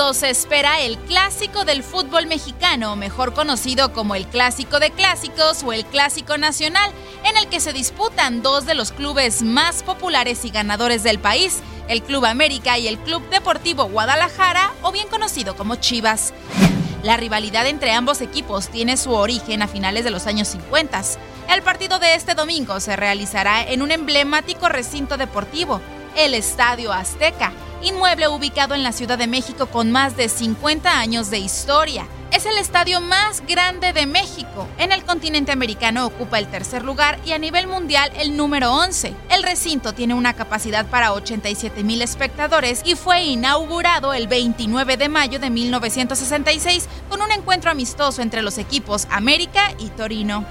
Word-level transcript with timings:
Se 0.00 0.30
espera 0.30 0.80
el 0.80 0.98
clásico 0.98 1.66
del 1.66 1.82
fútbol 1.82 2.26
mexicano, 2.26 2.96
mejor 2.96 3.34
conocido 3.34 3.92
como 3.92 4.14
el 4.14 4.26
clásico 4.26 4.80
de 4.80 4.90
clásicos 4.90 5.62
o 5.62 5.74
el 5.74 5.84
clásico 5.84 6.38
nacional, 6.38 6.90
en 7.24 7.36
el 7.36 7.48
que 7.48 7.60
se 7.60 7.74
disputan 7.74 8.42
dos 8.42 8.64
de 8.64 8.74
los 8.74 8.92
clubes 8.92 9.42
más 9.42 9.82
populares 9.82 10.46
y 10.46 10.50
ganadores 10.50 11.02
del 11.02 11.18
país, 11.18 11.60
el 11.86 12.02
Club 12.02 12.24
América 12.24 12.78
y 12.78 12.88
el 12.88 12.98
Club 12.98 13.28
Deportivo 13.28 13.84
Guadalajara, 13.84 14.72
o 14.82 14.90
bien 14.90 15.06
conocido 15.08 15.54
como 15.54 15.76
Chivas. 15.76 16.32
La 17.02 17.18
rivalidad 17.18 17.66
entre 17.66 17.92
ambos 17.92 18.22
equipos 18.22 18.68
tiene 18.68 18.96
su 18.96 19.12
origen 19.12 19.60
a 19.60 19.68
finales 19.68 20.02
de 20.04 20.10
los 20.10 20.26
años 20.26 20.48
50. 20.48 21.02
El 21.54 21.62
partido 21.62 21.98
de 21.98 22.14
este 22.14 22.34
domingo 22.34 22.80
se 22.80 22.96
realizará 22.96 23.62
en 23.62 23.82
un 23.82 23.90
emblemático 23.90 24.68
recinto 24.70 25.18
deportivo, 25.18 25.82
el 26.16 26.32
Estadio 26.34 26.90
Azteca, 26.90 27.52
inmueble 27.82 28.28
ubicado 28.28 28.74
en 28.74 28.82
la 28.82 28.92
Ciudad 28.92 29.18
de 29.18 29.26
México 29.26 29.66
con 29.66 29.90
más 29.90 30.16
de 30.16 30.28
50 30.28 30.98
años 30.98 31.30
de 31.30 31.38
historia. 31.38 32.06
Es 32.32 32.46
el 32.46 32.58
estadio 32.58 33.00
más 33.00 33.42
grande 33.46 33.92
de 33.92 34.06
México. 34.06 34.68
En 34.78 34.92
el 34.92 35.04
continente 35.04 35.50
americano 35.50 36.06
ocupa 36.06 36.38
el 36.38 36.46
tercer 36.46 36.84
lugar 36.84 37.18
y 37.24 37.32
a 37.32 37.38
nivel 37.38 37.66
mundial 37.66 38.12
el 38.16 38.36
número 38.36 38.72
11. 38.72 39.14
El 39.30 39.42
recinto 39.42 39.92
tiene 39.94 40.14
una 40.14 40.34
capacidad 40.34 40.86
para 40.86 41.12
87 41.12 41.82
mil 41.82 42.02
espectadores 42.02 42.82
y 42.84 42.94
fue 42.94 43.24
inaugurado 43.24 44.14
el 44.14 44.28
29 44.28 44.96
de 44.96 45.08
mayo 45.08 45.40
de 45.40 45.50
1966 45.50 46.88
con 47.08 47.20
un 47.20 47.32
encuentro 47.32 47.70
amistoso 47.70 48.22
entre 48.22 48.42
los 48.42 48.58
equipos 48.58 49.08
América 49.10 49.74
y 49.78 49.88
Torino. 49.88 50.44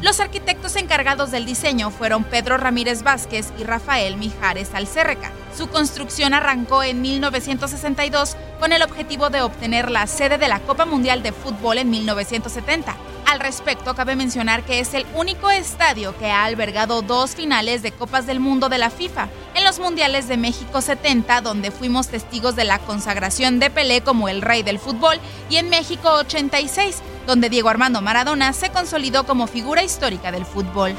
Los 0.00 0.20
arquitectos 0.20 0.76
encargados 0.76 1.32
del 1.32 1.44
diseño 1.44 1.90
fueron 1.90 2.22
Pedro 2.22 2.56
Ramírez 2.56 3.02
Vázquez 3.02 3.52
y 3.58 3.64
Rafael 3.64 4.16
Mijares 4.16 4.72
Alcérreca. 4.72 5.32
Su 5.56 5.68
construcción 5.68 6.34
arrancó 6.34 6.84
en 6.84 7.02
1962 7.02 8.36
con 8.60 8.72
el 8.72 8.82
objetivo 8.82 9.28
de 9.28 9.42
obtener 9.42 9.90
la 9.90 10.06
sede 10.06 10.38
de 10.38 10.46
la 10.46 10.60
Copa 10.60 10.84
Mundial 10.84 11.24
de 11.24 11.32
Fútbol 11.32 11.78
en 11.78 11.90
1970. 11.90 12.94
Al 13.26 13.40
respecto, 13.40 13.94
cabe 13.96 14.14
mencionar 14.14 14.62
que 14.62 14.78
es 14.78 14.94
el 14.94 15.04
único 15.14 15.50
estadio 15.50 16.16
que 16.16 16.30
ha 16.30 16.44
albergado 16.44 17.02
dos 17.02 17.34
finales 17.34 17.82
de 17.82 17.92
Copas 17.92 18.24
del 18.24 18.38
Mundo 18.40 18.68
de 18.68 18.78
la 18.78 18.90
FIFA. 18.90 19.28
En 19.54 19.64
los 19.64 19.80
Mundiales 19.80 20.28
de 20.28 20.36
México 20.36 20.80
70, 20.80 21.40
donde 21.40 21.70
fuimos 21.70 22.08
testigos 22.08 22.56
de 22.56 22.64
la 22.64 22.78
consagración 22.78 23.58
de 23.58 23.68
Pelé 23.68 24.00
como 24.00 24.28
el 24.28 24.42
rey 24.42 24.62
del 24.62 24.78
fútbol, 24.78 25.18
y 25.50 25.56
en 25.56 25.68
México 25.68 26.08
86, 26.10 27.02
donde 27.28 27.50
Diego 27.50 27.68
Armando 27.68 28.00
Maradona 28.00 28.54
se 28.54 28.70
consolidó 28.70 29.24
como 29.24 29.46
figura 29.46 29.82
histórica 29.82 30.32
del 30.32 30.46
fútbol. 30.46 30.94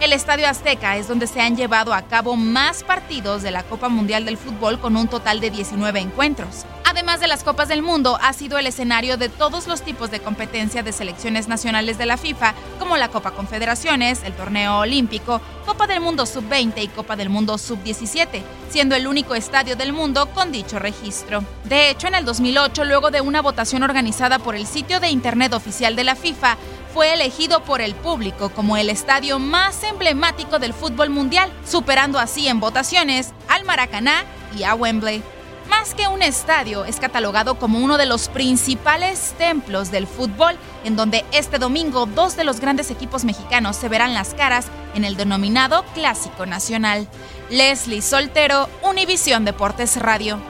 El 0.00 0.14
Estadio 0.14 0.48
Azteca 0.48 0.96
es 0.96 1.08
donde 1.08 1.26
se 1.26 1.42
han 1.42 1.58
llevado 1.58 1.92
a 1.92 2.00
cabo 2.00 2.34
más 2.34 2.82
partidos 2.82 3.42
de 3.42 3.50
la 3.50 3.64
Copa 3.64 3.90
Mundial 3.90 4.24
del 4.24 4.38
Fútbol 4.38 4.80
con 4.80 4.96
un 4.96 5.08
total 5.08 5.40
de 5.40 5.50
19 5.50 6.00
encuentros. 6.00 6.64
Además 6.84 7.20
de 7.20 7.28
las 7.28 7.44
Copas 7.44 7.68
del 7.68 7.82
Mundo, 7.82 8.18
ha 8.22 8.32
sido 8.32 8.58
el 8.58 8.66
escenario 8.66 9.18
de 9.18 9.28
todos 9.28 9.68
los 9.68 9.82
tipos 9.82 10.10
de 10.10 10.20
competencia 10.20 10.82
de 10.82 10.92
selecciones 10.92 11.48
nacionales 11.48 11.98
de 11.98 12.06
la 12.06 12.16
FIFA, 12.16 12.54
como 12.78 12.96
la 12.96 13.10
Copa 13.10 13.32
Confederaciones, 13.32 14.22
el 14.24 14.32
Torneo 14.32 14.78
Olímpico, 14.78 15.42
Copa 15.66 15.86
del 15.86 16.00
Mundo 16.00 16.24
Sub-20 16.24 16.82
y 16.82 16.88
Copa 16.88 17.14
del 17.14 17.28
Mundo 17.28 17.58
Sub-17, 17.58 18.42
siendo 18.70 18.96
el 18.96 19.06
único 19.06 19.34
estadio 19.34 19.76
del 19.76 19.92
mundo 19.92 20.30
con 20.34 20.50
dicho 20.50 20.78
registro. 20.78 21.44
De 21.64 21.90
hecho, 21.90 22.08
en 22.08 22.14
el 22.14 22.24
2008, 22.24 22.84
luego 22.84 23.10
de 23.10 23.20
una 23.20 23.42
votación 23.42 23.82
organizada 23.82 24.38
por 24.38 24.56
el 24.56 24.66
sitio 24.66 24.98
de 24.98 25.10
Internet 25.10 25.52
oficial 25.52 25.94
de 25.94 26.04
la 26.04 26.16
FIFA, 26.16 26.56
fue 26.92 27.14
elegido 27.14 27.62
por 27.64 27.80
el 27.80 27.94
público 27.94 28.50
como 28.50 28.76
el 28.76 28.90
estadio 28.90 29.38
más 29.38 29.82
emblemático 29.84 30.58
del 30.58 30.74
fútbol 30.74 31.10
mundial, 31.10 31.52
superando 31.66 32.18
así 32.18 32.48
en 32.48 32.60
votaciones 32.60 33.32
al 33.48 33.64
Maracaná 33.64 34.24
y 34.56 34.64
a 34.64 34.74
Wembley. 34.74 35.22
Más 35.68 35.94
que 35.94 36.08
un 36.08 36.20
estadio, 36.20 36.84
es 36.84 36.98
catalogado 36.98 37.54
como 37.58 37.78
uno 37.78 37.96
de 37.96 38.06
los 38.06 38.28
principales 38.28 39.34
templos 39.38 39.92
del 39.92 40.08
fútbol, 40.08 40.56
en 40.84 40.96
donde 40.96 41.24
este 41.32 41.58
domingo 41.58 42.06
dos 42.06 42.36
de 42.36 42.42
los 42.42 42.58
grandes 42.58 42.90
equipos 42.90 43.24
mexicanos 43.24 43.76
se 43.76 43.88
verán 43.88 44.12
las 44.12 44.34
caras 44.34 44.66
en 44.94 45.04
el 45.04 45.16
denominado 45.16 45.84
Clásico 45.94 46.44
Nacional. 46.44 47.06
Leslie 47.50 48.02
Soltero, 48.02 48.68
Univisión 48.82 49.44
Deportes 49.44 49.96
Radio. 49.96 50.49